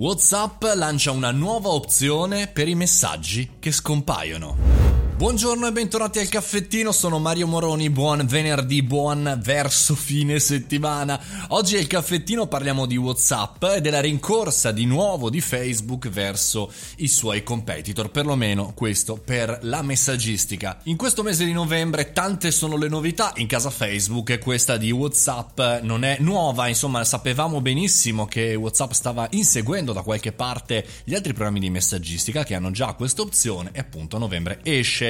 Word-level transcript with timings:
WhatsApp 0.00 0.64
lancia 0.76 1.10
una 1.10 1.30
nuova 1.30 1.68
opzione 1.68 2.46
per 2.46 2.68
i 2.68 2.74
messaggi 2.74 3.56
che 3.58 3.70
scompaiono. 3.70 4.79
Buongiorno 5.20 5.66
e 5.66 5.72
bentornati 5.72 6.18
al 6.18 6.30
caffettino, 6.30 6.92
sono 6.92 7.18
Mario 7.18 7.46
Moroni, 7.46 7.90
buon 7.90 8.24
venerdì, 8.26 8.82
buon 8.82 9.38
verso 9.44 9.94
fine 9.94 10.38
settimana. 10.38 11.20
Oggi 11.48 11.76
al 11.76 11.86
caffettino 11.86 12.46
parliamo 12.46 12.86
di 12.86 12.96
Whatsapp 12.96 13.62
e 13.64 13.82
della 13.82 14.00
rincorsa 14.00 14.72
di 14.72 14.86
nuovo 14.86 15.28
di 15.28 15.42
Facebook 15.42 16.08
verso 16.08 16.72
i 16.96 17.08
suoi 17.08 17.42
competitor, 17.42 18.10
perlomeno 18.10 18.72
questo 18.74 19.20
per 19.22 19.58
la 19.64 19.82
messaggistica. 19.82 20.80
In 20.84 20.96
questo 20.96 21.22
mese 21.22 21.44
di 21.44 21.52
novembre 21.52 22.12
tante 22.12 22.50
sono 22.50 22.78
le 22.78 22.88
novità 22.88 23.34
in 23.36 23.46
casa 23.46 23.68
Facebook 23.68 24.30
e 24.30 24.38
questa 24.38 24.78
di 24.78 24.90
Whatsapp 24.90 25.82
non 25.82 26.02
è 26.02 26.16
nuova, 26.20 26.66
insomma 26.66 27.04
sapevamo 27.04 27.60
benissimo 27.60 28.24
che 28.24 28.54
Whatsapp 28.54 28.92
stava 28.92 29.26
inseguendo 29.32 29.92
da 29.92 30.00
qualche 30.00 30.32
parte 30.32 30.82
gli 31.04 31.14
altri 31.14 31.34
programmi 31.34 31.60
di 31.60 31.68
messaggistica 31.68 32.42
che 32.42 32.54
hanno 32.54 32.70
già 32.70 32.94
questa 32.94 33.20
opzione 33.20 33.68
e 33.74 33.80
appunto 33.80 34.16
a 34.16 34.18
novembre 34.18 34.60
esce 34.62 35.08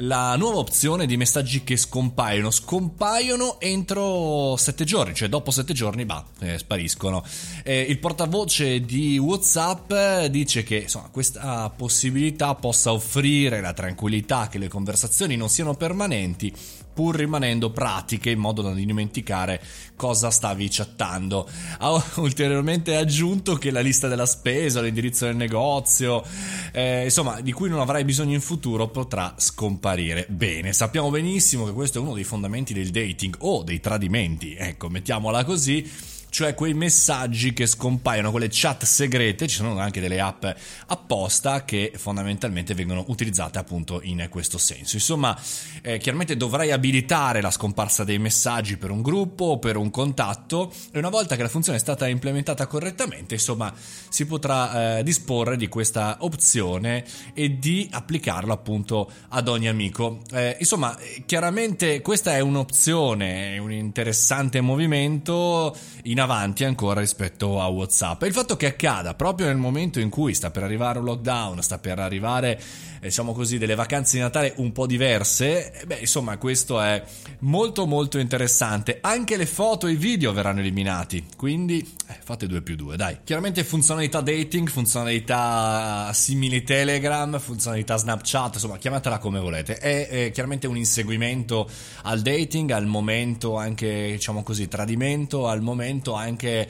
la 0.00 0.36
nuova 0.36 0.58
opzione 0.58 1.06
di 1.06 1.16
messaggi 1.16 1.64
che 1.64 1.76
scompaiono. 1.76 2.50
Scompaiono 2.50 3.60
entro 3.60 4.56
7 4.56 4.84
giorni, 4.84 5.14
cioè 5.14 5.28
dopo 5.28 5.50
7 5.50 5.72
giorni, 5.72 6.04
bah, 6.04 6.24
eh, 6.40 6.58
spariscono. 6.58 7.24
Eh, 7.62 7.80
il 7.80 7.98
portavoce 7.98 8.80
di 8.80 9.18
WhatsApp 9.18 9.92
dice 10.26 10.62
che 10.62 10.76
insomma, 10.76 11.08
questa 11.10 11.70
possibilità 11.74 12.54
possa 12.54 12.92
offrire 12.92 13.60
la 13.60 13.72
tranquillità 13.72 14.48
che 14.48 14.58
le 14.58 14.68
conversazioni 14.68 15.36
non 15.36 15.48
siano 15.48 15.74
permanenti 15.74 16.52
pur 16.96 17.14
rimanendo 17.14 17.68
pratiche 17.68 18.30
in 18.30 18.38
modo 18.38 18.62
da 18.62 18.70
non 18.70 18.82
dimenticare 18.82 19.62
cosa 19.96 20.30
stavi 20.30 20.66
chattando. 20.70 21.46
Ha 21.78 22.02
ulteriormente 22.16 22.96
aggiunto 22.96 23.56
che 23.56 23.70
la 23.70 23.80
lista 23.80 24.08
della 24.08 24.24
spesa, 24.24 24.80
l'indirizzo 24.80 25.26
del 25.26 25.36
negozio, 25.36 26.24
eh, 26.72 27.04
insomma, 27.04 27.42
di 27.42 27.52
cui 27.52 27.68
non 27.68 27.80
avrai 27.80 28.04
bisogno 28.04 28.32
in 28.32 28.40
futuro 28.40 28.88
potrà 28.88 29.34
scomparire. 29.36 30.24
Bene, 30.30 30.72
sappiamo 30.72 31.10
benissimo 31.10 31.66
che 31.66 31.72
questo 31.72 31.98
è 31.98 32.00
uno 32.00 32.14
dei 32.14 32.24
fondamenti 32.24 32.72
del 32.72 32.88
dating 32.88 33.36
o 33.40 33.62
dei 33.62 33.78
tradimenti, 33.78 34.54
ecco, 34.54 34.88
mettiamola 34.88 35.44
così 35.44 36.14
cioè 36.36 36.52
quei 36.52 36.74
messaggi 36.74 37.54
che 37.54 37.64
scompaiono, 37.64 38.30
quelle 38.30 38.48
chat 38.50 38.84
segrete, 38.84 39.46
ci 39.46 39.56
sono 39.56 39.78
anche 39.78 40.02
delle 40.02 40.20
app 40.20 40.44
apposta 40.88 41.64
che 41.64 41.92
fondamentalmente 41.96 42.74
vengono 42.74 43.06
utilizzate 43.08 43.58
appunto 43.58 44.00
in 44.02 44.26
questo 44.28 44.58
senso. 44.58 44.96
Insomma, 44.96 45.34
eh, 45.80 45.96
chiaramente 45.96 46.36
dovrai 46.36 46.72
abilitare 46.72 47.40
la 47.40 47.50
scomparsa 47.50 48.04
dei 48.04 48.18
messaggi 48.18 48.76
per 48.76 48.90
un 48.90 49.00
gruppo 49.00 49.44
o 49.46 49.58
per 49.58 49.78
un 49.78 49.88
contatto 49.88 50.70
e 50.92 50.98
una 50.98 51.08
volta 51.08 51.36
che 51.36 51.42
la 51.42 51.48
funzione 51.48 51.78
è 51.78 51.80
stata 51.80 52.06
implementata 52.06 52.66
correttamente, 52.66 53.32
insomma, 53.32 53.72
si 54.10 54.26
potrà 54.26 54.98
eh, 54.98 55.02
disporre 55.02 55.56
di 55.56 55.68
questa 55.68 56.18
opzione 56.20 57.02
e 57.32 57.58
di 57.58 57.88
applicarla 57.90 58.52
appunto 58.52 59.10
ad 59.28 59.48
ogni 59.48 59.68
amico. 59.68 60.20
Eh, 60.32 60.54
insomma, 60.58 60.94
chiaramente 61.24 62.02
questa 62.02 62.34
è 62.36 62.40
un'opzione, 62.40 63.54
è 63.54 63.56
un 63.56 63.72
interessante 63.72 64.60
movimento 64.60 65.74
in 66.02 66.24
avanti 66.26 66.64
ancora 66.64 67.00
rispetto 67.00 67.60
a 67.60 67.66
WhatsApp. 67.68 68.22
E 68.22 68.26
il 68.26 68.32
fatto 68.32 68.56
che 68.56 68.66
accada 68.66 69.14
proprio 69.14 69.46
nel 69.46 69.56
momento 69.56 70.00
in 70.00 70.10
cui 70.10 70.34
sta 70.34 70.50
per 70.50 70.62
arrivare 70.62 70.98
un 70.98 71.04
lockdown, 71.04 71.62
sta 71.62 71.78
per 71.78 71.98
arrivare, 71.98 72.60
eh, 73.00 73.06
diciamo 73.08 73.32
così, 73.32 73.58
delle 73.58 73.74
vacanze 73.74 74.16
di 74.16 74.22
Natale 74.22 74.52
un 74.56 74.72
po' 74.72 74.86
diverse, 74.86 75.72
eh, 75.72 75.86
beh, 75.86 75.98
insomma, 76.00 76.36
questo 76.36 76.80
è 76.80 77.02
molto 77.40 77.86
molto 77.86 78.18
interessante. 78.18 78.98
Anche 79.00 79.36
le 79.36 79.46
foto 79.46 79.86
e 79.86 79.92
i 79.92 79.96
video 79.96 80.32
verranno 80.32 80.60
eliminati, 80.60 81.24
quindi 81.36 81.78
eh, 82.08 82.14
fate 82.22 82.46
2 82.46 82.60
più 82.62 82.76
2, 82.76 82.96
dai. 82.96 83.18
Chiaramente 83.22 83.62
funzionalità 83.64 84.20
dating, 84.20 84.68
funzionalità 84.68 86.10
simili 86.12 86.64
Telegram, 86.64 87.38
funzionalità 87.38 87.96
Snapchat, 87.96 88.54
insomma, 88.54 88.78
chiamatela 88.78 89.18
come 89.18 89.38
volete. 89.38 89.78
È, 89.78 90.08
è 90.08 90.30
chiaramente 90.32 90.66
un 90.66 90.76
inseguimento 90.76 91.68
al 92.02 92.20
dating, 92.20 92.72
al 92.72 92.86
momento 92.86 93.56
anche, 93.56 94.12
diciamo 94.12 94.42
così, 94.42 94.66
tradimento, 94.66 95.46
al 95.46 95.62
momento 95.62 96.14
anche... 96.16 96.68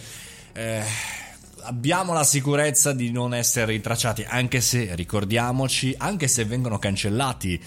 Eh, 0.53 0.83
abbiamo 1.62 2.12
la 2.12 2.25
sicurezza 2.25 2.93
di 2.93 3.11
non 3.11 3.34
essere 3.34 3.73
ritracciati, 3.73 4.25
anche 4.27 4.61
se 4.61 4.95
ricordiamoci, 4.95 5.95
anche 5.99 6.29
se 6.29 6.45
vengono 6.45 6.79
cancellati 6.79 7.61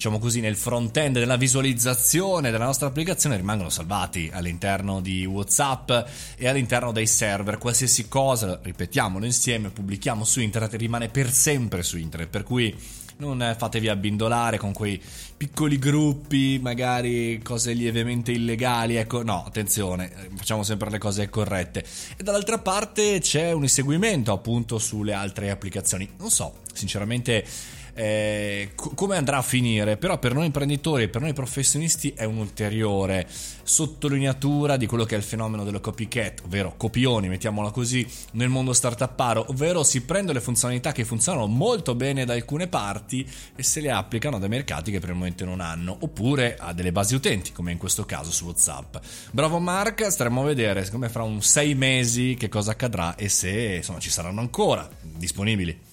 diciamo 0.00 0.18
così, 0.18 0.40
nel 0.40 0.56
front-end 0.56 1.18
della 1.18 1.36
visualizzazione 1.36 2.50
della 2.50 2.64
nostra 2.64 2.86
applicazione 2.86 3.36
rimangono 3.36 3.68
salvati 3.68 4.30
all'interno 4.32 5.02
di 5.02 5.26
WhatsApp 5.26 5.90
e 6.36 6.48
all'interno 6.48 6.90
dei 6.90 7.06
server. 7.06 7.58
Qualsiasi 7.58 8.08
cosa, 8.08 8.58
ripetiamolo 8.62 9.26
insieme, 9.26 9.68
pubblichiamo 9.68 10.24
su 10.24 10.40
internet 10.40 10.72
rimane 10.76 11.10
per 11.10 11.30
sempre 11.30 11.82
su 11.82 11.98
internet, 11.98 12.30
per 12.30 12.44
cui 12.44 12.74
non 13.20 13.54
fatevi 13.56 13.88
abbindolare 13.88 14.58
con 14.58 14.72
quei 14.72 15.00
piccoli 15.36 15.78
gruppi, 15.78 16.58
magari 16.60 17.40
cose 17.42 17.72
lievemente 17.72 18.32
illegali, 18.32 18.96
ecco, 18.96 19.22
no, 19.22 19.44
attenzione, 19.46 20.10
facciamo 20.34 20.62
sempre 20.62 20.90
le 20.90 20.98
cose 20.98 21.28
corrette. 21.28 21.84
E 22.16 22.22
dall'altra 22.22 22.58
parte 22.58 23.20
c'è 23.20 23.52
un 23.52 23.62
inseguimento 23.62 24.32
appunto 24.32 24.78
sulle 24.78 25.12
altre 25.12 25.50
applicazioni. 25.50 26.08
Non 26.18 26.30
so, 26.30 26.56
sinceramente 26.72 27.44
eh, 27.94 28.70
co- 28.74 28.90
come 28.94 29.16
andrà 29.16 29.38
a 29.38 29.42
finire, 29.42 29.96
però 29.96 30.18
per 30.18 30.34
noi 30.34 30.46
imprenditori 30.46 31.04
e 31.04 31.08
per 31.08 31.20
noi 31.20 31.32
professionisti 31.32 32.12
è 32.16 32.24
un'ulteriore 32.24 33.26
sottolineatura 33.62 34.76
di 34.76 34.86
quello 34.86 35.04
che 35.04 35.14
è 35.14 35.18
il 35.18 35.24
fenomeno 35.24 35.64
dello 35.64 35.80
copycat, 35.80 36.42
ovvero 36.44 36.74
copioni, 36.76 37.28
mettiamola 37.28 37.70
così, 37.70 38.06
nel 38.32 38.48
mondo 38.48 38.72
startuparo, 38.72 39.46
ovvero 39.48 39.84
si 39.84 40.02
prendono 40.02 40.38
le 40.38 40.44
funzionalità 40.44 40.92
che 40.92 41.04
funzionano 41.04 41.46
molto 41.46 41.94
bene 41.94 42.24
da 42.24 42.34
alcune 42.34 42.66
parti 42.66 43.26
e 43.54 43.62
se 43.62 43.80
le 43.80 43.90
applicano 43.90 44.36
a 44.36 44.38
dei 44.40 44.48
mercati 44.48 44.90
che 44.90 44.98
per 44.98 45.10
il 45.10 45.14
momento 45.14 45.44
non 45.44 45.60
hanno, 45.60 45.96
oppure 46.00 46.56
a 46.58 46.72
delle 46.72 46.92
basi 46.92 47.14
utenti, 47.14 47.52
come 47.52 47.72
in 47.72 47.78
questo 47.78 48.04
caso 48.04 48.30
su 48.30 48.46
WhatsApp. 48.46 48.96
Bravo 49.30 49.58
Mark, 49.58 50.10
staremo 50.10 50.42
a 50.42 50.44
vedere, 50.46 50.88
come 50.90 51.08
fra 51.08 51.22
un 51.22 51.42
sei 51.42 51.74
mesi, 51.74 52.34
che 52.38 52.48
cosa 52.48 52.72
accadrà 52.72 53.14
e 53.14 53.28
se 53.28 53.76
insomma 53.76 53.98
ci 53.98 54.10
saranno 54.10 54.40
ancora 54.40 54.88
disponibili. 55.00 55.89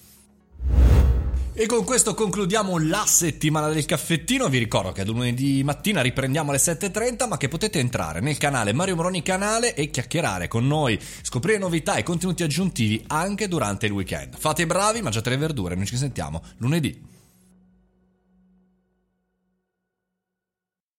E 1.60 1.66
con 1.66 1.82
questo 1.82 2.14
concludiamo 2.14 2.78
la 2.78 3.02
settimana 3.04 3.68
del 3.68 3.84
caffettino. 3.84 4.48
Vi 4.48 4.58
ricordo 4.58 4.92
che 4.92 5.04
lunedì 5.04 5.64
mattina 5.64 6.00
riprendiamo 6.02 6.50
alle 6.50 6.60
7.30, 6.60 7.26
ma 7.26 7.36
che 7.36 7.48
potete 7.48 7.80
entrare 7.80 8.20
nel 8.20 8.38
canale 8.38 8.72
Mario 8.72 8.94
Moroni 8.94 9.22
Canale 9.22 9.74
e 9.74 9.90
chiacchierare 9.90 10.46
con 10.46 10.68
noi, 10.68 10.96
scoprire 11.22 11.58
novità 11.58 11.96
e 11.96 12.04
contenuti 12.04 12.44
aggiuntivi 12.44 13.02
anche 13.08 13.48
durante 13.48 13.86
il 13.86 13.92
weekend. 13.92 14.38
Fate 14.38 14.62
i 14.62 14.66
bravi, 14.66 15.02
mangiate 15.02 15.30
le 15.30 15.36
verdure, 15.36 15.74
noi 15.74 15.86
ci 15.86 15.96
sentiamo 15.96 16.44
lunedì. 16.58 17.17